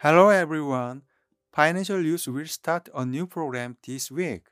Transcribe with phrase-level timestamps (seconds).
[0.00, 1.02] Hello everyone.
[1.52, 4.50] Financial News will start a new program this week.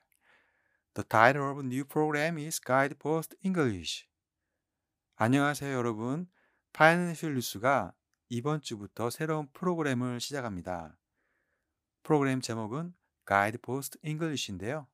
[0.95, 4.09] The title of the new program is Guidepost English.
[5.17, 6.27] 안녕하세요 여러분.
[6.73, 7.93] 파이낸셜 뉴스가
[8.31, 10.97] 이번 주부터 새로운 프로그램을 시작합니다.
[12.03, 12.95] 프로그램 제목은
[13.25, 14.89] Guidepost English인데요.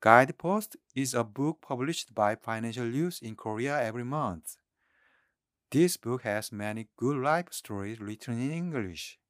[0.00, 4.56] Guidepost is a book published by Financial News in Korea every month.
[5.70, 9.20] This book has many good life stories written in English.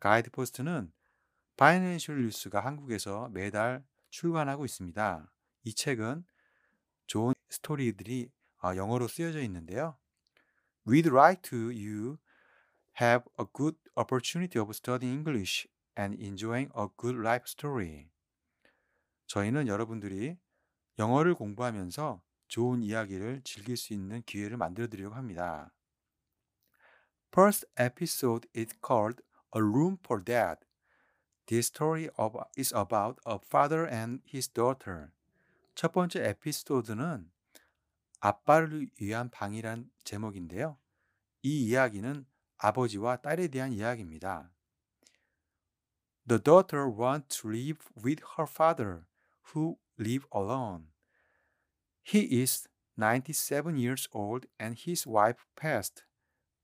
[0.00, 0.92] 가이드 포스트는
[1.56, 5.32] 파이낸셜 뉴스가 한국에서 매달 출간하고 있습니다.
[5.64, 6.24] 이 책은
[7.06, 8.30] 좋은 스토리들이
[8.62, 9.96] 영어로 쓰여져 있는데요.
[10.86, 12.18] We'd like to you
[13.00, 18.08] have a good opportunity of studying English and enjoying a good life story.
[19.26, 20.36] 저희는 여러분들이
[20.98, 25.72] 영어를 공부하면서 좋은 이야기를 즐길 수 있는 기회를 만들어 드리려고 합니다.
[27.32, 29.22] First episode is called
[29.53, 30.57] A Room for Dad.
[31.47, 35.11] This story of, is about a father and his daughter.
[35.75, 37.31] 첫 번째 에피소드는
[38.19, 40.77] 아빠를 위한 방이란 제목인데요.
[41.41, 42.25] 이 이야기는
[42.57, 44.51] 아버지와 딸에 대한 이야기입니다.
[46.27, 49.05] The daughter wants to live with her father,
[49.53, 50.91] who live alone.
[52.03, 56.03] He is 97 years old and his wife passed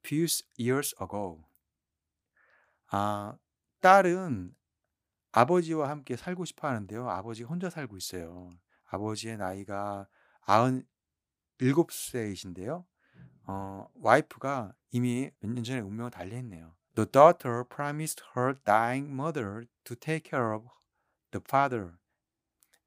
[0.04, 1.46] few years ago.
[2.91, 3.37] 아,
[3.81, 4.55] 딸은
[5.33, 7.09] 아버지와 함께 살고 싶어 하는데요.
[7.09, 8.51] 아버지가 혼자 살고 있어요.
[8.87, 10.09] 아버지의 나이가
[11.59, 12.85] 97세이신데요.
[13.47, 16.75] 어, 와이프가 이미 몇 년 전에 운명을 달리했네요.
[16.97, 20.67] The daughter promised her dying mother to take care of
[21.31, 21.99] the father.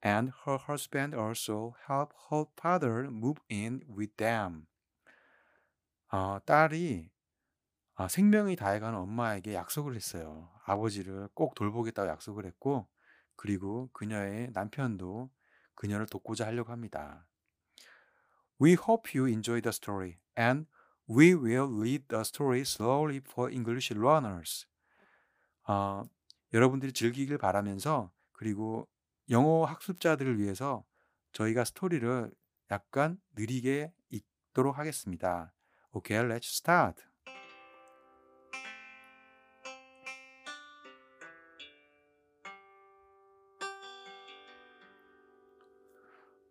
[0.03, 4.65] And her husband also helped her father move in with them.
[6.11, 7.09] 어, 딸이
[7.95, 10.49] 아, 생명이 다해가는 엄마에게 약속을 했어요.
[10.65, 12.87] 아버지를 꼭 돌보겠다고 약속을 했고,
[13.35, 15.29] 그리고 그녀의 남편도
[15.75, 17.27] 그녀를 돕고자 하려고 합니다.
[18.59, 20.67] We hope you enjoy the story, and
[21.07, 24.65] we will read the story slowly for English learners.
[25.67, 26.03] 어,
[26.51, 28.87] 여러분들이 즐기길 바라면서, 그리고
[29.29, 30.83] 영어 학습자들을 위해서
[31.31, 32.31] 저희가 스토리를
[32.71, 35.53] 약간 느리게 읽도록 하겠습니다.
[35.93, 37.12] Okay, let's start.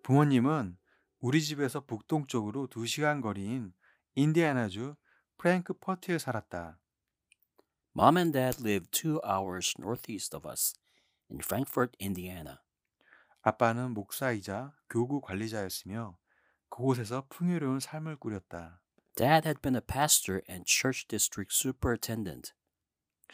[0.03, 0.77] 부모님은
[1.21, 3.73] 우리 집에서 북동쪽으로 2시간 거리인
[4.17, 4.97] 인디애나주
[5.39, 6.81] 프랭크퍼트에 살았다.
[7.97, 10.75] Mom and Dad live two hours northeast of us
[11.31, 12.59] in Frankfort, Indiana.
[13.43, 16.19] 아빠는 목사이자 교구 관리자였으며
[16.69, 18.81] 그곳에서 풍요로운 삶을 꾸렸다.
[19.15, 22.55] Dad had been a pastor and church district superintendent.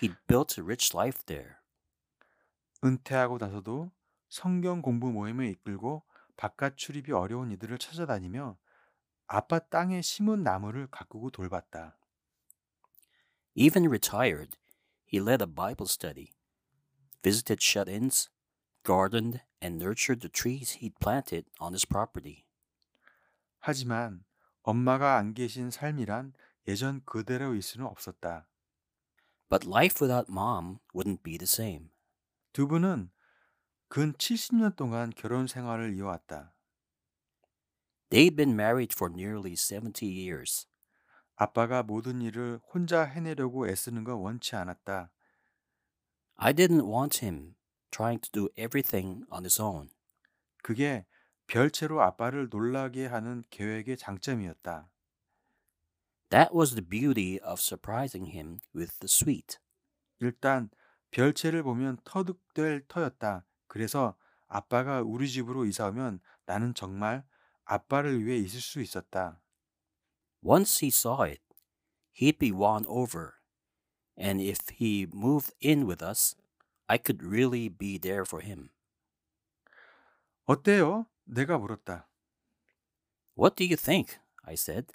[0.01, 1.55] He'd built a rich life there.
[2.85, 3.91] 은퇴하고 나서도
[4.29, 6.05] 성경 공부 모임을 이끌고
[6.39, 8.57] 바깥 출입이 어려운 이들을 찾아다니며
[9.27, 11.99] 아빠 땅에 심은 나무를 가꾸고 돌봤다.
[13.55, 14.57] Even retired,
[15.13, 16.33] he led a Bible study,
[17.23, 18.31] visited shut-ins,
[18.85, 22.45] gardened and nurtured the trees he'd planted on his property.
[23.59, 24.25] 하지만
[24.63, 26.35] 엄마가 안 계신 삶이란
[26.69, 28.47] 예전 그대로일 수는 없었다.
[29.49, 31.91] But life without mom wouldn't be the same.
[32.53, 33.11] 두 분은
[33.89, 36.53] 근 70년 동안 결혼 생활을 이어왔다.
[38.11, 40.67] They'd been married for nearly 70 years.
[41.37, 45.11] 아빠가 모든 일을 혼자 해내려고 애쓰는 건 원치 않았다.
[46.37, 47.55] I didn't want him
[47.91, 49.89] trying to do everything on his own.
[50.63, 51.07] 그게
[51.47, 54.91] 별채로 아빠를 놀라게 하는 계획의 장점이었다.
[56.29, 59.59] That was the beauty of surprising him with the sweet.
[60.21, 60.69] 일단
[61.11, 63.48] 별채를 보면 터득될 터였다.
[63.69, 64.17] 그래서
[64.49, 67.25] 아빠가 우리 집으로 이사 오면 나는 정말
[67.65, 69.41] 아빠를 위해 있을 수 있었다.
[70.43, 71.43] Once he saw it,
[72.19, 73.35] he'd be won over.
[74.19, 76.35] And if he moved in with us,
[76.87, 78.71] I could really be there for him.
[80.47, 81.07] 어때요?
[81.25, 82.09] 내가 물었다.
[83.37, 84.19] What do you think?
[84.43, 84.93] I said.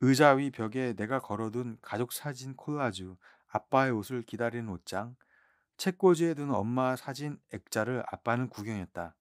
[0.00, 3.16] 의자 위 벽에 내가 걸어둔 가족 사진 콜라주,
[3.48, 5.16] 아빠의 옷을 기다리는 옷장,
[5.76, 9.16] 책꽂이에 둔 엄마 사진 액자를 아빠는 구경했다.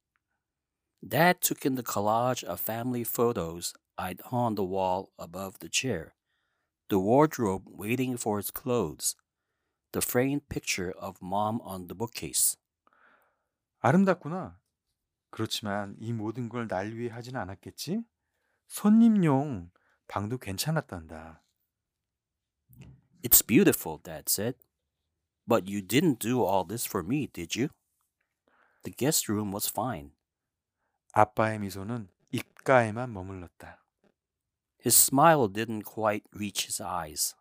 [1.07, 5.69] Dad took in the collage of family photos I'd hung on the wall above the
[5.71, 6.13] chair,
[6.89, 9.15] the wardrobe waiting for its clothes,
[9.91, 12.57] the framed picture of mom on the bookcase.
[13.81, 14.59] 아름답구나.
[15.31, 18.03] 그렇지만 이 모든 걸 날 위해 하진 않았겠지?
[18.67, 19.71] 손님용
[20.07, 21.41] 방도 괜찮았단다.
[23.23, 24.57] It's beautiful, Dad said.
[25.47, 27.69] But you didn't do all this for me, did you?
[28.83, 30.11] The guest room was fine.
[31.13, 33.83] 아빠의 미소는 입가에만 머물렀다.
[34.83, 37.35] His smile didn't quite reach his eyes.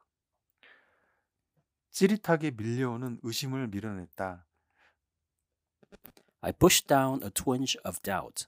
[1.90, 4.46] 찌릿하게 밀려오는 의심을 밀어냈다.
[6.42, 8.46] I pushed down a twinge of doubt.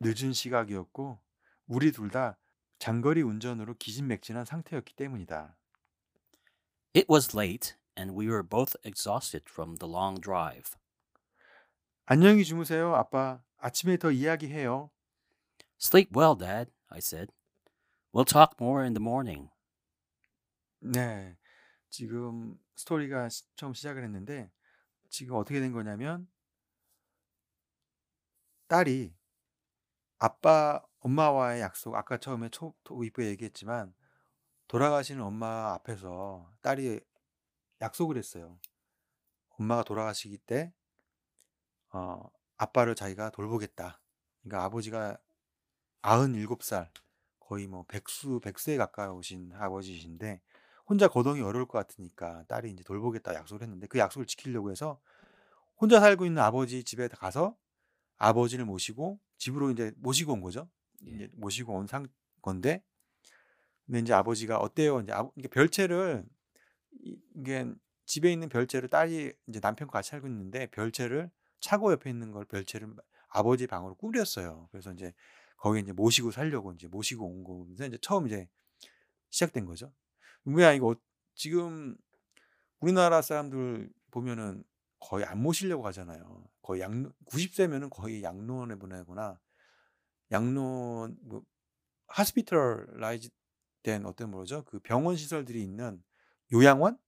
[0.00, 1.20] 늦은 시각이었고
[1.66, 2.38] 우리 둘 다
[2.78, 5.56] 장거리 운전으로 기진맥진한 상태였기 때문이다.
[6.94, 10.76] It was late, and we were both exhausted from the long drive.
[12.06, 13.42] 안녕히 주무세요, 아빠.
[13.58, 14.90] 아침에 더 이야기해요.
[15.80, 17.32] Sleep well, Dad, I said.
[18.12, 19.50] We'll talk more in the morning.
[20.80, 21.36] 네.
[21.90, 24.50] 지금 스토리가 시- 처음 시작을 했는데
[25.08, 26.26] 지금 어떻게 된 거냐면
[28.68, 29.14] 딸이
[30.18, 33.94] 아빠 엄마와의 약속 아까 처음에 초 도입부에 얘기했지만
[34.68, 37.00] 돌아가시는 엄마 앞에서 딸이
[37.82, 38.58] 약속을 했어요.
[39.58, 40.72] 엄마가 돌아가시기 때
[41.90, 42.22] 어,
[42.56, 44.00] 아빠를 자기가 돌보겠다.
[44.42, 45.18] 그러니까 아버지가
[46.02, 46.90] 97살
[47.40, 50.40] 거의 뭐 백수 백수에 가까우신 아버지이신데
[50.86, 55.00] 혼자 거동이 어려울 것 같으니까 딸이 이제 돌보겠다 약속을 했는데 그 약속을 지키려고 해서
[55.76, 57.56] 혼자 살고 있는 아버지 집에 가서
[58.18, 60.68] 아버지를 모시고 집으로 이제 모시고 온 거죠.
[61.02, 62.06] 이제 모시고 온 상
[62.40, 62.82] 건데
[63.86, 65.00] 근데 이제 아버지가 어때요?
[65.00, 66.24] 이제 아버 이게 별채를
[67.34, 67.66] 이- 이게
[68.06, 71.30] 집에 있는 별채를 딸이 이제 남편과 같이 살고 있는데 별채를
[71.60, 72.94] 차고 옆에 있는 걸 별채를
[73.28, 74.68] 아버지 방으로 꾸렸어요.
[74.72, 75.12] 그래서 이제
[75.56, 78.48] 거기 이제 모시고 살려고 이제 모시고 온 거면서 이제 처음 이제
[79.30, 79.92] 시작된 거죠.
[80.44, 80.96] 뭐야 이거 어-
[81.34, 81.96] 지금
[82.80, 84.64] 우리나라 사람들 보면은
[85.00, 86.44] 거의 안 모시려고 하잖아요.
[86.62, 89.40] 거의 양 90세면은 거의 양로원에 보내거나
[90.30, 91.42] 양로원 뭐
[92.08, 93.30] 하스피털라이즈
[93.82, 94.64] 된 어떤 뭐죠?
[94.64, 96.02] 그 병원 시설들이 있는
[96.52, 96.98] 요양원?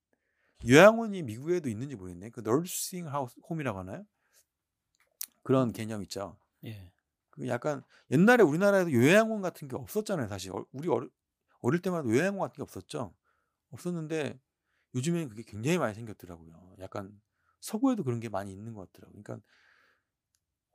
[0.67, 2.31] 요양원이 미국에도 있는지 모르겠네.
[2.31, 4.05] 그 너싱 하우스 홈이라고 하나요?
[5.43, 6.39] 그런 개념 있죠.
[6.63, 6.91] Yeah.
[7.31, 10.53] 그 약간 옛날에 우리나라에도 요양원 같은 게 없었잖아요, 사실.
[10.53, 11.11] 어, 우리 어릴,
[11.61, 13.15] 어릴 때마다 요양원 같은 게 없었죠.
[13.71, 14.41] 없었는데
[14.95, 16.77] 요즘에는 그게 굉장히 많이 생겼더라고요.
[16.79, 17.21] 약간
[17.61, 19.23] 서구에도 그런 게 많이 있는 것 같더라고요.
[19.23, 19.47] 그러니까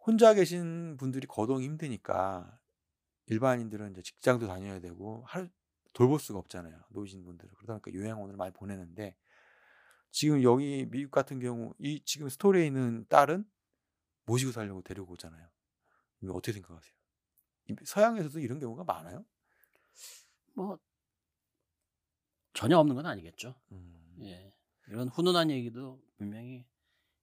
[0.05, 2.59] 혼자 계신 분들이 거동이 힘드니까
[3.27, 5.47] 일반인들은 이제 직장도 다녀야 되고 하루
[5.93, 6.77] 돌볼 수가 없잖아요.
[6.89, 7.53] 노이신 분들은.
[7.55, 9.15] 그러다 보니까 요양원을 많이 보내는데
[10.11, 13.45] 지금 여기 미국 같은 경우 이 지금 스토리에 있는 딸은
[14.25, 15.47] 모시고 살려고 데리고 오잖아요.
[16.29, 16.93] 어떻게 생각하세요?
[17.69, 19.25] 이- 서양에서도 이런 경우가 많아요?
[20.53, 20.79] 뭐
[22.53, 23.55] 전혀 없는 건 아니겠죠.
[23.71, 24.53] 음, 예.
[24.87, 26.65] 이런 훈훈한 얘기도 분명히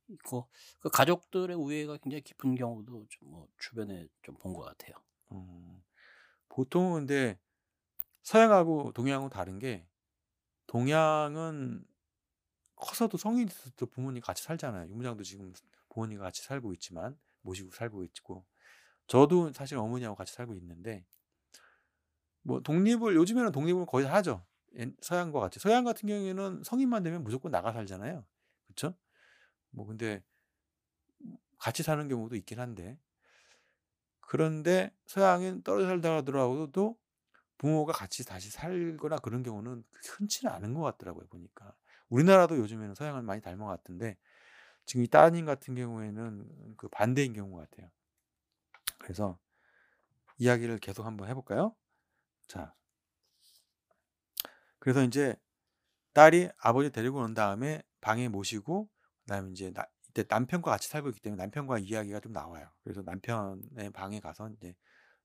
[0.08, 0.48] 있고
[0.80, 4.94] 그 가족들의 우애가 굉장히 깊은 경우도 좀 뭐 주변에 좀 본 것 같아요.
[5.32, 5.82] 음.
[6.48, 7.38] 보통은 근데
[8.22, 9.86] 서양하고 동양하고 다른 게
[10.68, 11.84] 동양은
[12.76, 14.88] 커서도 성인이 돼서도 부모님 같이 살잖아요.
[14.90, 15.52] 유무장도 지금
[15.90, 18.44] 부모님과 같이 살고 있지만 모시고 살고 있고
[19.06, 21.05] 저도 사실 어머니하고 같이 살고 있는데
[22.43, 24.44] 뭐 독립을 요즘에는 독립을 거의 다 하죠.
[24.78, 28.25] 옛- 서양과 같이 서양 같은 경우에는 성인만 되면 무조건 나가 살잖아요.
[28.67, 28.94] 그렇죠?
[29.70, 30.23] 뭐 근데
[31.58, 32.99] 같이 사는 경우도 있긴 한데
[34.20, 36.99] 그런데 서양엔 떨어져 살다 하더라도
[37.58, 41.75] 부모가 같이 다시 살거나 그런 경우는 흔치는 않은 것 같더라고요 보니까.
[42.08, 44.16] 우리나라도 요즘에는 서양을 많이 닮은 것 같은데
[44.84, 47.90] 지금 이 따님 같은 경우에는 그 반대인 경우 같아요.
[48.98, 49.38] 그래서
[50.38, 51.75] 이야기를 계속 한번 해볼까요?
[52.46, 52.75] 자.
[54.78, 55.34] 그래서 이제
[56.12, 58.88] 딸이 아버지 데리고 온 다음에 방에 모시고
[59.22, 62.70] 그다음에 이제 나, 이때 남편과 같이 살고 있기 때문에 남편과 이야기가 좀 나와요.
[62.84, 64.75] 그래서 남편의 방에 가서 이제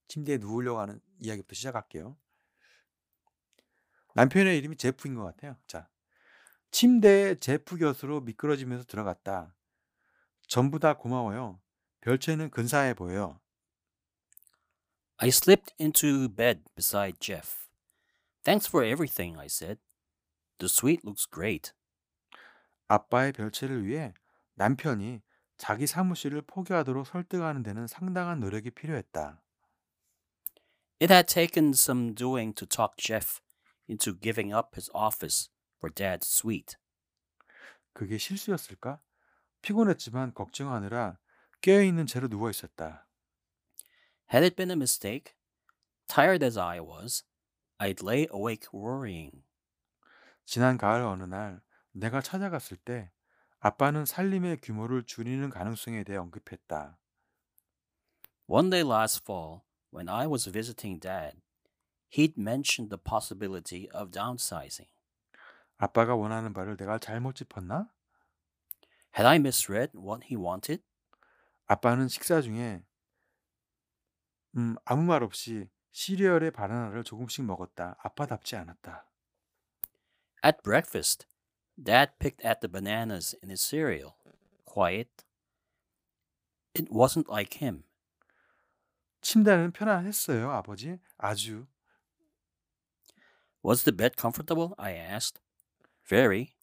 [0.08, 2.18] 침대에 누우려고 하는 이야기부터 시작할게요.
[4.16, 5.56] 남편의 이름이 제프인 것 같아요.
[5.68, 5.88] 자,
[6.72, 9.56] 침대에 제프 곁으로 미끄러지면서 들어갔다.
[10.48, 11.62] 전부 다 고마워요.
[12.02, 13.40] 별채는 근사해 보여요.
[15.18, 17.70] I slipped into bed beside Jeff.
[18.44, 19.80] Thanks for everything, I said.
[20.58, 21.72] The suite looks great.
[22.88, 24.14] 아빠의 별채를 위해
[24.56, 25.22] 남편이
[25.58, 29.42] 자기 사무실을 포기하도록 설득하는 데는 상당한 노력이 필요했다.
[31.01, 33.41] It had taken some doing to talk Jeff
[33.89, 36.77] into giving up his office for Dad's suite.
[37.93, 39.01] 그게 실수였을까?
[39.63, 41.19] 피곤했지만 걱정하느라
[41.61, 43.07] 깨어있는 채로 누워 있었다.
[44.33, 45.35] Had it been a mistake?
[46.07, 47.25] Tired as I was,
[47.79, 49.45] I'd lay awake worrying.
[50.45, 51.61] 지난 가을 어느 날
[51.93, 53.11] 내가 찾아갔을 때
[53.59, 56.99] 아빠는 살림의 규모를 줄이는 가능성에 대해 언급했다.
[58.47, 61.41] One day last fall, when I was visiting Dad,
[62.09, 64.89] he'd mentioned the possibility of downsizing.
[65.79, 67.91] 아빠가 원하는 바를 내가 잘못 짚었나?
[69.17, 70.83] Had I misread what he wanted?
[71.67, 72.83] 아빠는 식사 중에
[74.57, 77.97] 음, 아무 말 없이 시리얼의 바나나를 조금씩 먹었다.
[78.03, 79.07] 아빠답지 않았다.
[80.45, 81.27] At breakfast,
[81.83, 84.17] Dad picked at the bananas in his cereal.
[84.65, 85.25] Quiet.
[86.75, 87.85] It wasn't like him.
[89.22, 91.00] 침대는 편안했어요, 아버지.
[91.18, 91.68] 아주.
[93.64, 94.74] Was the bed comfortable?
[94.78, 95.42] I asked.
[96.08, 96.56] Very.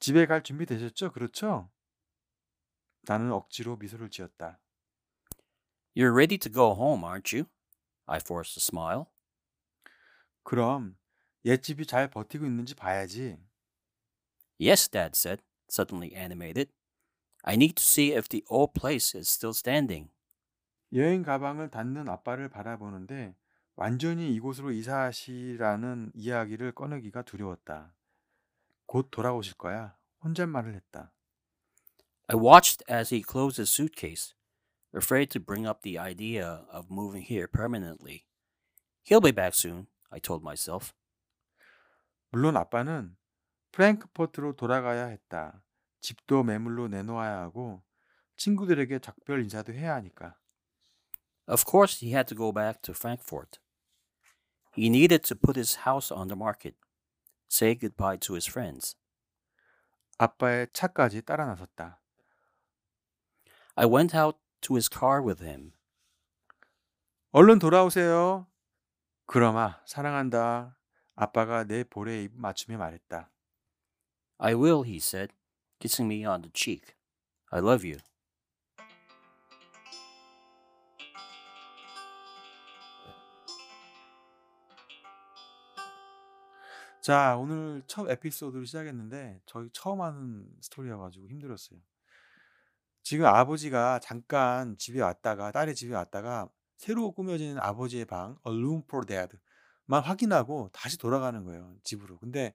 [0.00, 1.12] 집에 갈 준비 되셨죠?
[1.12, 1.70] 그렇죠?
[3.02, 4.58] 나는 억지로 미소를 지었다.
[5.96, 7.46] You're ready to go home, aren't you?
[8.06, 9.06] I forced a smile.
[10.42, 10.96] 그럼
[11.44, 13.38] 옛집이 잘 버티고 있는지 봐야지.
[14.58, 16.72] Yes, Dad said, suddenly animated.
[17.44, 20.10] I need to see if the old place is still standing.
[20.94, 23.36] 여행 가방을 닫는 아빠를 바라보는데
[23.76, 27.94] 완전히 이곳으로 이사하시라는 이야기를 꺼내기가 두려웠다.
[28.86, 29.96] 곧 돌아오실 거야.
[30.24, 31.12] 혼잣말을 했다.
[32.26, 34.34] I watched as he closed his suitcase,
[34.94, 38.24] afraid to bring up the idea of moving here permanently.
[39.04, 40.92] He'll be back soon, I told myself.
[42.30, 43.16] 물론 아빠는
[43.72, 45.62] 프랭크포트로 돌아가야 했다.
[46.00, 47.82] 집도 매물로 내놓아야 하고
[48.36, 50.36] 친구들에게 작별 인사도 해야 하니까.
[51.47, 53.59] Of course, he had to go back to Frankfurt.
[54.73, 56.75] He needed to put his house on the market,
[57.47, 58.95] say goodbye to his friends.
[60.17, 61.99] 아빠의 차까지 따라 나섰다.
[63.75, 65.73] I went out to his car with him.
[67.31, 68.47] 얼른 돌아오세요.
[69.25, 70.77] 그럼아, 사랑한다.
[71.15, 73.29] 아빠가 내 볼에 입 맞추며 말했다.
[74.37, 75.33] I will, he said,
[75.79, 76.95] kissing me on the cheek.
[77.51, 77.99] I love you.
[87.08, 91.80] 자, 오늘 첫 에피소드를 시작했는데 저희 처음 하는 스토리여 가지고 힘들었어요.
[93.02, 99.06] 지금 아버지가 잠깐 집에 왔다가 딸의 집에 왔다가 새로 꾸며진 아버지의 방, A Room for
[99.06, 102.18] Dad만 확인하고 다시 돌아가는 거예요 집으로.
[102.18, 102.54] 근데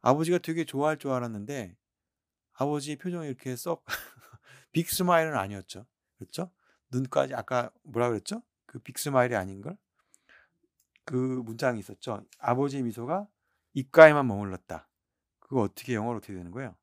[0.00, 1.76] 아버지가 되게 좋아할 줄 알았는데
[2.52, 3.84] 아버지 표정이 이렇게 썩
[4.70, 5.86] big smile은 아니었죠.
[6.18, 6.52] 그렇죠?
[6.92, 8.42] 눈까지 아까 뭐라 그랬죠?
[8.66, 9.76] 그 big smile이 아닌걸?
[11.04, 12.24] 그 문장이 있었죠.
[12.38, 13.26] 아버지의 미소가
[13.74, 14.88] 입가에만 머물렀다.
[15.40, 16.74] 그거 어떻게 영어로 어떻게 되는 거예요?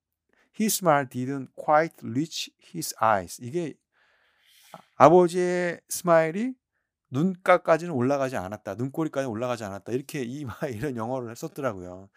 [0.59, 3.41] His smile didn't quite reach his eyes.
[3.41, 3.75] 이게
[4.95, 6.53] 아버지의 스마일이
[7.11, 8.75] 눈가까지는 올라가지 않았다.
[8.75, 9.91] 눈꼬리까지 올라가지 않았다.
[9.91, 12.09] 이렇게 이 이런 영어를 썼더라고요.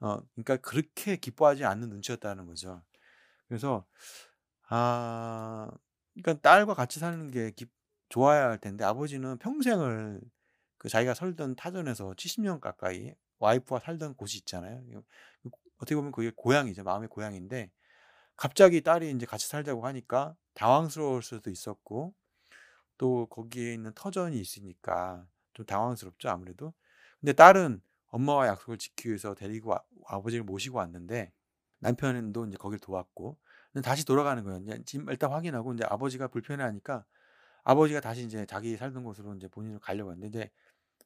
[0.00, 2.82] 어, 그러니까 그렇게 기뻐하지 않는 눈치였다는 거죠.
[3.48, 3.86] 그래서
[4.68, 5.68] 아,
[6.14, 7.66] 그러니까 딸과 같이 사는 게 기,
[8.08, 10.20] 좋아야 할 텐데 아버지는 평생을
[10.78, 14.82] 그 자기가 살던 타전에서 70년 가까이 와이프와 살던 곳이 있잖아요.
[15.78, 16.84] 어떻게 보면 그게 고향이죠.
[16.84, 17.70] 마음의 고향인데
[18.36, 22.14] 갑자기 딸이 이제 같이 살자고 하니까 당황스러울 수도 있었고
[22.98, 26.72] 또 거기에 있는 터전이 있으니까 좀 당황스럽죠 아무래도.
[27.20, 31.32] 근데 딸은 엄마와 약속을 지키기 위해서 데리고 와, 아버지를 모시고 왔는데
[31.80, 33.38] 남편도 이제 거길 도왔고
[33.84, 34.60] 다시 돌아가는 거예요.
[34.60, 37.04] 이제 일단 확인하고 이제 아버지가 불편해하니까
[37.64, 40.50] 아버지가 다시 이제 자기 살던 곳으로 이제 본인을 가려고 했는데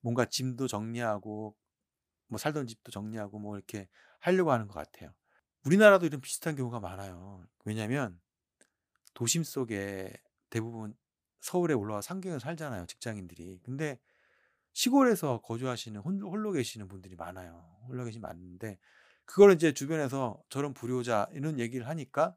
[0.02, 1.56] 뭔가 짐도 정리하고
[2.30, 3.88] 뭐 살던 집도 정리하고 뭐 이렇게
[4.20, 5.12] 하려고 하는 것 같아요.
[5.64, 7.44] 우리나라도 이런 비슷한 경우가 많아요.
[7.64, 8.18] 왜냐하면
[9.12, 10.12] 도심 속에
[10.48, 10.96] 대부분
[11.40, 12.86] 서울에 올라와 상경에 살잖아요.
[12.86, 13.60] 직장인들이.
[13.62, 13.98] 근데
[14.72, 17.78] 시골에서 거주하시는 홀로 계시는 분들이 많아요.
[17.88, 18.78] 홀로 계시는 많은데
[19.24, 22.36] 그걸 이제 주변에서 저런 불효자 이런 얘기를 하니까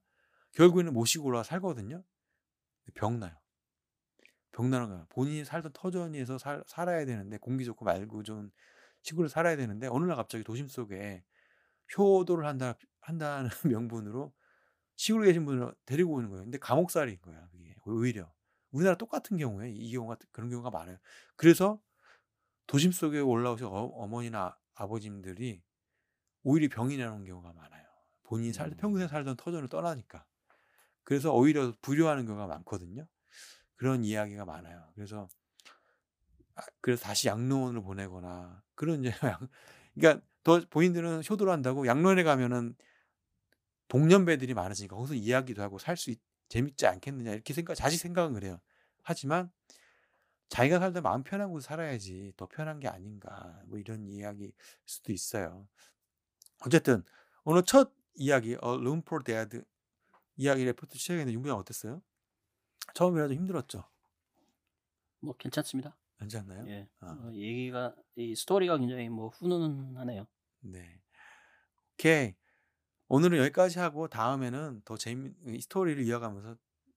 [0.54, 2.04] 결국에는 모시고 올라와 살거든요.
[2.96, 3.34] 병나요.
[4.52, 5.06] 병나는 거야.
[5.10, 8.52] 본인이 살던 터전에서 살, 살아야 되는데 공기 좋고 말고 좀
[9.04, 11.24] 시골에 살아야 되는데 어느 날 갑자기 도심 속에
[11.98, 14.34] 효도를 한다 한다는 명분으로
[14.96, 16.44] 시골에 계신 분을 데리고 오는 거예요.
[16.44, 17.48] 근데 감옥살이인 거야.
[17.52, 18.34] 그게 오히려
[18.72, 20.98] 우리나라 똑같은 경우에 이 경우가 그런 경우가 많아요.
[21.36, 21.82] 그래서
[22.66, 25.62] 도심 속에 올라오신 어, 머니나 아버님들이
[26.44, 27.84] 오히려 병이 나는 경우가 많아요.
[28.24, 30.26] 본인이 살 평생 살던 터전을 떠나니까.
[31.04, 33.06] 그래서 오히려 불효하는 경우가 많거든요.
[33.76, 34.92] 그런 이야기가 많아요.
[34.96, 35.28] 그래서
[36.56, 39.14] 아, 그래서 다시 양로원으로 보내거나 그런 이제
[39.96, 42.76] 그러니까 더 본인들은 효도를 한다고 양로원에 가면은
[43.88, 46.14] 동년배들이 많으니까 거기서 이야기도 하고 살 수
[46.50, 48.60] 재밌지 않겠느냐 이렇게 생각 자식 생각은 그래요.
[49.02, 49.52] 하지만
[50.50, 54.54] 자기가 살다 마음 편하고 살아야지 더 편한 게 아닌가 뭐 이런 이야기
[54.86, 55.68] 수도 있어요.
[56.66, 57.04] 어쨌든
[57.44, 59.62] 오늘 첫 이야기 Room for Dead
[60.38, 62.02] 이야기 레포트 시작했는데 윤부장 어땠어요?
[62.94, 63.84] 처음이라도 힘들었죠?
[65.22, 65.96] 뭐 괜찮습니다.
[66.20, 66.66] 괜찮나요?
[66.68, 66.88] 예.
[67.02, 67.08] 어.
[67.08, 70.26] 어, 얘기가 이 스토리가 굉장히 뭐 훈훈하네요.
[70.62, 71.02] 네.
[71.94, 72.36] 오케이.
[73.10, 76.56] 오늘은 여기까지 하고 다음에는 더 재미 이 스토리를 이어가면서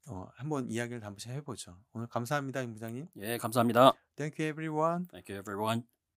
[0.08, 1.76] 어, 한번 이야기를 한번 해보죠.
[1.92, 3.08] 오늘 감사합니다, 임 부장님.
[3.16, 3.92] 예, 감사합니다.
[4.14, 5.06] Thank you, everyone.
[5.08, 5.95] Thank you, everyone.